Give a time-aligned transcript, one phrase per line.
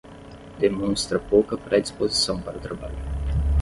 [0.57, 2.97] Demonstra pouca predisposição para o trabalho.